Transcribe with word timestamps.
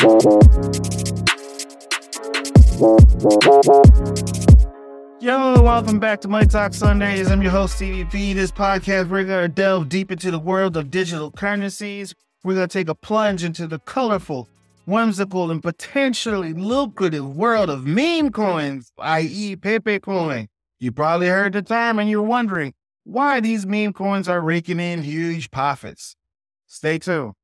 Yo, 0.00 0.06
welcome 5.60 5.98
back 5.98 6.20
to 6.20 6.28
Money 6.28 6.46
Talk 6.46 6.70
Sundayz. 6.70 7.28
I'm 7.28 7.42
your 7.42 7.50
host, 7.50 7.74
Stevie 7.74 8.04
B. 8.04 8.32
This 8.32 8.52
podcast, 8.52 9.08
we're 9.08 9.24
going 9.24 9.42
to 9.42 9.48
delve 9.48 9.88
deep 9.88 10.12
into 10.12 10.30
the 10.30 10.38
world 10.38 10.76
of 10.76 10.92
digital 10.92 11.32
currencies. 11.32 12.14
We're 12.44 12.54
going 12.54 12.68
to 12.68 12.72
take 12.72 12.88
a 12.88 12.94
plunge 12.94 13.42
into 13.42 13.66
the 13.66 13.80
colorful, 13.80 14.46
whimsical, 14.86 15.50
and 15.50 15.60
potentially 15.60 16.52
lucrative 16.52 17.36
world 17.36 17.68
of 17.68 17.84
meme 17.84 18.30
coins, 18.30 18.92
i.e., 18.98 19.56
Pepe 19.56 19.98
coin. 19.98 20.46
You 20.78 20.92
probably 20.92 21.26
heard 21.26 21.54
the 21.54 21.62
term 21.62 21.98
and 21.98 22.08
you're 22.08 22.22
wondering 22.22 22.72
why 23.02 23.40
these 23.40 23.66
meme 23.66 23.94
coins 23.94 24.28
are 24.28 24.40
raking 24.40 24.78
in 24.78 25.02
huge 25.02 25.50
profits. 25.50 26.14
Stay 26.68 27.00
tuned. 27.00 27.34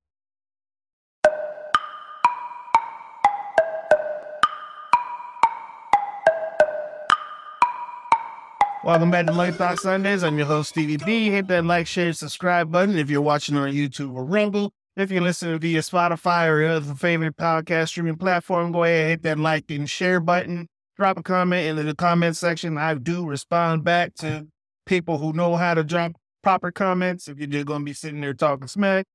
Welcome 8.84 9.10
back 9.10 9.24
to 9.24 9.32
Money 9.32 9.56
Talk 9.56 9.80
Sundayz. 9.80 10.22
I'm 10.22 10.36
your 10.36 10.46
host, 10.46 10.68
Stevie 10.68 10.98
B. 10.98 11.30
Hit 11.30 11.46
that 11.48 11.64
like, 11.64 11.86
share, 11.86 12.12
subscribe 12.12 12.70
button 12.70 12.98
if 12.98 13.08
you're 13.08 13.22
watching 13.22 13.56
on 13.56 13.70
YouTube 13.70 14.12
or 14.14 14.26
Rumble. 14.26 14.74
If 14.94 15.10
you're 15.10 15.22
listening 15.22 15.58
via 15.58 15.78
Spotify 15.78 16.50
or 16.50 16.60
your 16.60 16.70
other 16.72 16.94
favorite 16.94 17.34
podcast 17.38 17.88
streaming 17.88 18.16
platform, 18.16 18.72
go 18.72 18.84
ahead 18.84 19.08
hit 19.08 19.22
that 19.22 19.38
like 19.38 19.70
and 19.70 19.88
share 19.88 20.20
button. 20.20 20.68
Drop 20.98 21.18
a 21.18 21.22
comment 21.22 21.66
into 21.66 21.82
the 21.82 21.94
comment 21.94 22.36
section. 22.36 22.76
I 22.76 22.92
do 22.92 23.24
respond 23.24 23.84
back 23.84 24.16
to 24.16 24.48
people 24.84 25.16
who 25.16 25.32
know 25.32 25.56
how 25.56 25.72
to 25.72 25.82
drop 25.82 26.12
proper 26.42 26.70
comments. 26.70 27.26
If 27.26 27.38
you're 27.38 27.46
just 27.46 27.64
going 27.64 27.80
to 27.80 27.84
be 27.86 27.94
sitting 27.94 28.20
there 28.20 28.34
talking 28.34 28.68
smack, 28.68 29.06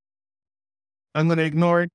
I'm 1.13 1.27
going 1.27 1.37
to 1.37 1.45
ignore 1.45 1.83
it. 1.83 1.91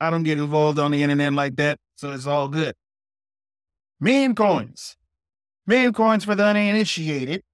I 0.00 0.08
don't 0.08 0.22
get 0.22 0.38
involved 0.38 0.78
on 0.78 0.92
the 0.92 1.02
internet 1.02 1.34
like 1.34 1.56
that, 1.56 1.76
so 1.96 2.12
it's 2.12 2.26
all 2.26 2.48
good. 2.48 2.74
Meme 4.00 4.34
coins. 4.34 4.96
Meme 5.70 5.92
coins, 5.92 6.24
for 6.24 6.34
the 6.34 6.44
uninitiated, 6.44 7.44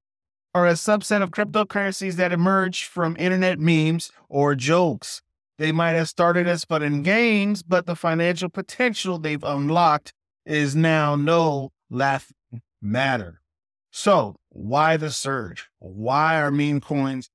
are 0.55 0.67
a 0.67 0.73
subset 0.73 1.21
of 1.21 1.33
cryptocurrencies 1.33 2.15
that 2.15 2.33
emerge 2.33 2.85
from 2.85 3.15
internet 3.19 3.59
memes 3.59 4.11
or 4.31 4.55
jokes. 4.55 5.21
They 5.59 5.71
might 5.71 5.93
have 5.93 6.09
started 6.09 6.49
as 6.49 6.65
fun 6.65 6.83
and 6.83 7.05
games, 7.05 7.63
but 7.63 7.85
the 7.85 7.95
financial 7.95 8.49
potential 8.49 9.19
they've 9.19 9.45
unlocked 9.45 10.15
is 10.47 10.75
now 10.75 11.15
no 11.15 11.73
laughing 11.91 12.63
matter. 12.81 13.43
So, 13.91 14.37
why 14.49 14.97
the 14.97 15.11
surge? 15.11 15.69
Why 15.79 16.41
are 16.41 16.51
meme 16.51 16.81
coins 16.81 17.29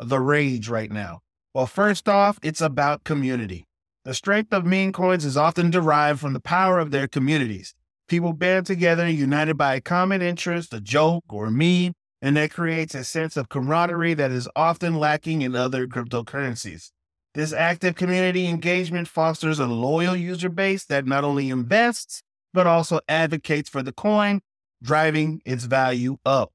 the 0.00 0.18
rage 0.18 0.68
right 0.68 0.90
now? 0.90 1.20
Well, 1.54 1.68
first 1.68 2.08
off, 2.08 2.40
it's 2.42 2.60
about 2.60 3.04
community. 3.04 3.66
The 4.04 4.14
strength 4.14 4.52
of 4.52 4.66
meme 4.66 4.94
coins 4.94 5.24
is 5.24 5.36
often 5.36 5.70
derived 5.70 6.18
from 6.18 6.32
the 6.32 6.40
power 6.40 6.80
of 6.80 6.90
their 6.90 7.06
communities. 7.06 7.72
People 8.06 8.34
band 8.34 8.66
together, 8.66 9.08
united 9.08 9.56
by 9.56 9.74
a 9.74 9.80
common 9.80 10.20
interest, 10.20 10.74
a 10.74 10.80
joke, 10.80 11.24
or 11.30 11.50
meme, 11.50 11.94
and 12.20 12.36
that 12.36 12.50
creates 12.52 12.94
a 12.94 13.02
sense 13.02 13.36
of 13.36 13.48
camaraderie 13.48 14.14
that 14.14 14.30
is 14.30 14.48
often 14.54 14.96
lacking 14.96 15.42
in 15.42 15.56
other 15.56 15.86
cryptocurrencies. 15.86 16.90
This 17.34 17.52
active 17.52 17.96
community 17.96 18.46
engagement 18.46 19.08
fosters 19.08 19.58
a 19.58 19.66
loyal 19.66 20.14
user 20.14 20.48
base 20.48 20.84
that 20.86 21.06
not 21.06 21.24
only 21.24 21.50
invests, 21.50 22.22
but 22.52 22.66
also 22.66 23.00
advocates 23.08 23.68
for 23.68 23.82
the 23.82 23.92
coin, 23.92 24.40
driving 24.82 25.40
its 25.44 25.64
value 25.64 26.18
up. 26.24 26.52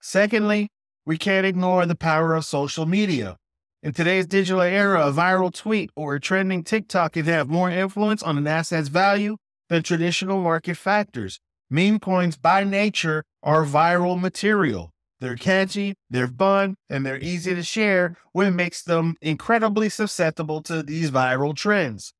Secondly, 0.00 0.68
we 1.04 1.18
can't 1.18 1.46
ignore 1.46 1.84
the 1.84 1.96
power 1.96 2.34
of 2.34 2.44
social 2.44 2.86
media. 2.86 3.36
In 3.82 3.92
today's 3.92 4.26
digital 4.26 4.62
era, 4.62 5.06
a 5.06 5.12
viral 5.12 5.52
tweet 5.52 5.90
or 5.94 6.14
a 6.14 6.20
trending 6.20 6.64
TikTok 6.64 7.12
can 7.12 7.26
have 7.26 7.48
more 7.48 7.70
influence 7.70 8.22
on 8.22 8.38
an 8.38 8.46
asset's 8.46 8.88
value 8.88 9.36
than 9.68 9.82
traditional 9.82 10.40
market 10.40 10.76
factors. 10.76 11.40
Meme 11.70 11.98
coins 11.98 12.36
by 12.36 12.64
nature 12.64 13.24
are 13.42 13.64
viral 13.64 14.20
material. 14.20 14.92
They're 15.18 15.36
catchy, 15.36 15.94
they're 16.10 16.28
fun, 16.28 16.76
and 16.90 17.04
they're 17.04 17.18
easy 17.18 17.54
to 17.54 17.62
share, 17.62 18.16
which 18.32 18.52
makes 18.52 18.82
them 18.82 19.16
incredibly 19.22 19.88
susceptible 19.88 20.62
to 20.62 20.82
these 20.82 21.10
viral 21.10 21.56
trends. 21.56 22.12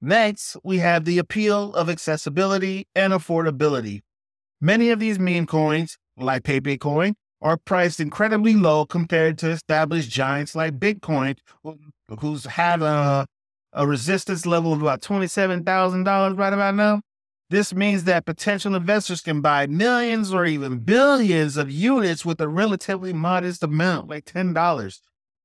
Next, 0.00 0.56
we 0.64 0.78
have 0.78 1.04
the 1.04 1.18
appeal 1.18 1.74
of 1.74 1.88
accessibility 1.88 2.86
and 2.94 3.12
affordability. 3.12 4.00
Many 4.60 4.90
of 4.90 4.98
these 4.98 5.18
meme 5.18 5.46
coins, 5.46 5.96
like 6.16 6.44
Pepe 6.44 6.78
Coin, 6.78 7.14
are 7.40 7.56
priced 7.56 8.00
incredibly 8.00 8.54
low 8.54 8.84
compared 8.84 9.38
to 9.38 9.50
established 9.50 10.10
giants 10.10 10.56
like 10.56 10.78
Bitcoin, 10.78 11.36
who's 12.20 12.44
had 12.44 12.82
a, 12.82 13.26
a 13.78 13.86
resistance 13.86 14.44
level 14.44 14.72
of 14.72 14.82
about 14.82 15.00
$27,000 15.00 16.36
right 16.36 16.52
about 16.52 16.74
now. 16.74 17.00
This 17.48 17.72
means 17.72 18.04
that 18.04 18.26
potential 18.26 18.74
investors 18.74 19.20
can 19.20 19.40
buy 19.40 19.68
millions 19.68 20.34
or 20.34 20.44
even 20.44 20.80
billions 20.80 21.56
of 21.56 21.70
units 21.70 22.26
with 22.26 22.40
a 22.40 22.48
relatively 22.48 23.12
modest 23.12 23.62
amount, 23.62 24.08
like 24.08 24.24
$10. 24.24 25.00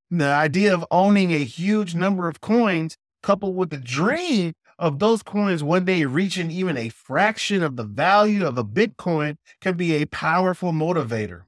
The 0.10 0.26
idea 0.26 0.74
of 0.74 0.84
owning 0.90 1.32
a 1.32 1.44
huge 1.44 1.94
number 1.94 2.28
of 2.28 2.42
coins, 2.42 2.98
coupled 3.22 3.56
with 3.56 3.70
the 3.70 3.78
dream 3.78 4.54
of 4.80 4.98
those 4.98 5.22
coins 5.22 5.64
one 5.64 5.86
day 5.86 6.04
reaching 6.04 6.50
even 6.50 6.76
a 6.76 6.90
fraction 6.90 7.62
of 7.62 7.76
the 7.76 7.86
value 7.86 8.46
of 8.46 8.58
a 8.58 8.66
Bitcoin, 8.66 9.36
can 9.62 9.78
be 9.78 9.94
a 9.94 10.08
powerful 10.08 10.72
motivator. 10.72 11.44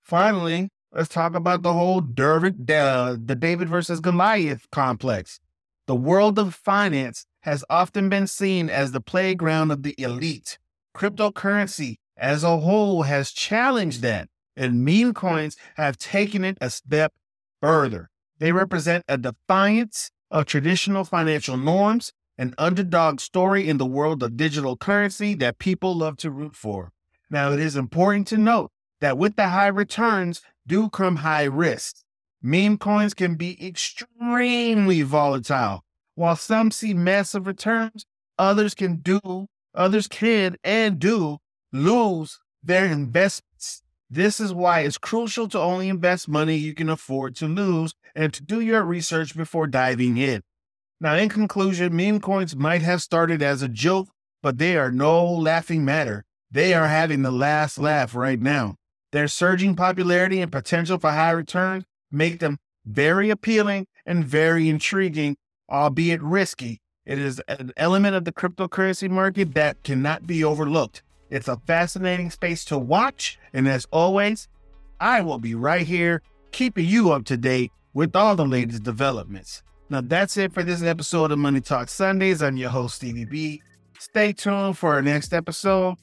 Finally, 0.00 0.68
let's 0.92 1.08
talk 1.08 1.34
about 1.34 1.62
the 1.62 1.72
whole 1.72 2.00
David, 2.00 2.70
uh, 2.70 3.16
the 3.22 3.34
David 3.34 3.68
versus 3.68 3.98
Goliath 3.98 4.68
complex. 4.70 5.40
The 5.88 5.96
world 5.96 6.38
of 6.38 6.54
finance 6.54 7.24
has 7.44 7.64
often 7.70 8.10
been 8.10 8.26
seen 8.26 8.68
as 8.68 8.92
the 8.92 9.00
playground 9.00 9.70
of 9.70 9.82
the 9.82 9.94
elite. 9.96 10.58
Cryptocurrency 10.94 11.96
as 12.14 12.44
a 12.44 12.58
whole 12.58 13.04
has 13.04 13.32
challenged 13.32 14.02
that, 14.02 14.28
and 14.54 14.84
meme 14.84 15.14
coins 15.14 15.56
have 15.76 15.96
taken 15.96 16.44
it 16.44 16.58
a 16.60 16.68
step 16.68 17.14
further. 17.62 18.10
They 18.38 18.52
represent 18.52 19.06
a 19.08 19.16
defiance 19.16 20.10
of 20.30 20.44
traditional 20.44 21.04
financial 21.04 21.56
norms, 21.56 22.12
an 22.36 22.54
underdog 22.58 23.18
story 23.18 23.66
in 23.66 23.78
the 23.78 23.86
world 23.86 24.22
of 24.22 24.36
digital 24.36 24.76
currency 24.76 25.32
that 25.36 25.58
people 25.58 25.96
love 25.96 26.18
to 26.18 26.30
root 26.30 26.54
for. 26.54 26.92
Now, 27.30 27.52
it 27.52 27.60
is 27.60 27.76
important 27.76 28.26
to 28.26 28.36
note 28.36 28.72
that 29.00 29.16
with 29.16 29.36
the 29.36 29.48
high 29.48 29.68
returns 29.68 30.42
do 30.66 30.90
come 30.90 31.16
high 31.16 31.44
risks. 31.44 32.04
Meme 32.40 32.78
coins 32.78 33.14
can 33.14 33.34
be 33.34 33.66
extremely 33.66 35.02
volatile. 35.02 35.82
While 36.14 36.36
some 36.36 36.70
see 36.70 36.94
massive 36.94 37.46
returns, 37.46 38.06
others 38.38 38.74
can 38.74 38.96
do, 38.96 39.48
others 39.74 40.06
can 40.06 40.56
and 40.62 41.00
do 41.00 41.38
lose 41.72 42.38
their 42.62 42.86
investments. 42.86 43.82
This 44.08 44.38
is 44.38 44.54
why 44.54 44.80
it's 44.80 44.98
crucial 44.98 45.48
to 45.48 45.58
only 45.58 45.88
invest 45.88 46.28
money 46.28 46.56
you 46.56 46.74
can 46.74 46.88
afford 46.88 47.34
to 47.36 47.46
lose 47.46 47.92
and 48.14 48.32
to 48.32 48.42
do 48.42 48.60
your 48.60 48.82
research 48.82 49.36
before 49.36 49.66
diving 49.66 50.16
in. 50.16 50.42
Now, 51.00 51.16
in 51.16 51.28
conclusion, 51.28 51.94
meme 51.94 52.20
coins 52.20 52.56
might 52.56 52.82
have 52.82 53.02
started 53.02 53.42
as 53.42 53.62
a 53.62 53.68
joke, 53.68 54.08
but 54.42 54.58
they 54.58 54.76
are 54.76 54.90
no 54.90 55.24
laughing 55.24 55.84
matter. 55.84 56.24
They 56.50 56.72
are 56.72 56.88
having 56.88 57.22
the 57.22 57.30
last 57.30 57.78
laugh 57.78 58.14
right 58.14 58.40
now. 58.40 58.76
Their 59.10 59.28
surging 59.28 59.74
popularity 59.74 60.40
and 60.40 60.52
potential 60.52 60.98
for 60.98 61.10
high 61.10 61.32
returns 61.32 61.84
make 62.10 62.40
them 62.40 62.58
very 62.84 63.30
appealing 63.30 63.86
and 64.06 64.24
very 64.24 64.68
intriguing, 64.68 65.36
albeit 65.70 66.22
risky. 66.22 66.80
It 67.04 67.18
is 67.18 67.40
an 67.48 67.72
element 67.76 68.16
of 68.16 68.24
the 68.24 68.32
cryptocurrency 68.32 69.08
market 69.08 69.54
that 69.54 69.82
cannot 69.82 70.26
be 70.26 70.44
overlooked. 70.44 71.02
It's 71.30 71.48
a 71.48 71.56
fascinating 71.66 72.30
space 72.30 72.64
to 72.66 72.78
watch, 72.78 73.38
and 73.52 73.68
as 73.68 73.86
always, 73.90 74.48
I 75.00 75.20
will 75.20 75.38
be 75.38 75.54
right 75.54 75.86
here 75.86 76.22
keeping 76.52 76.86
you 76.86 77.12
up 77.12 77.24
to 77.26 77.36
date 77.36 77.70
with 77.92 78.16
all 78.16 78.36
the 78.36 78.46
latest 78.46 78.82
developments. 78.82 79.62
Now, 79.90 80.02
that's 80.02 80.36
it 80.36 80.52
for 80.52 80.62
this 80.62 80.82
episode 80.82 81.32
of 81.32 81.38
Money 81.38 81.60
Talk 81.60 81.88
Sundayz. 81.88 82.46
I'm 82.46 82.56
your 82.56 82.70
host, 82.70 82.96
Stevie 82.96 83.24
B. 83.24 83.62
Stay 83.98 84.32
tuned 84.32 84.76
for 84.76 84.92
our 84.94 85.02
next 85.02 85.32
episode. 85.32 85.96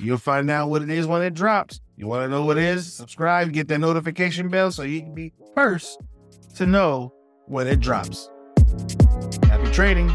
You'll 0.00 0.16
find 0.16 0.50
out 0.50 0.70
what 0.70 0.80
it 0.82 0.88
is 0.90 1.06
when 1.06 1.22
it 1.22 1.34
drops. 1.34 1.80
You 1.96 2.06
want 2.06 2.24
to 2.24 2.28
know 2.28 2.44
what 2.44 2.56
it 2.56 2.64
is? 2.64 2.90
Subscribe, 2.90 3.52
get 3.52 3.68
that 3.68 3.78
notification 3.78 4.48
bell 4.48 4.72
so 4.72 4.82
you 4.82 5.00
can 5.00 5.14
be 5.14 5.32
first 5.54 6.00
to 6.56 6.64
know 6.64 7.12
when 7.46 7.66
it 7.66 7.80
drops. 7.80 8.30
Happy 9.44 9.70
trading. 9.72 10.08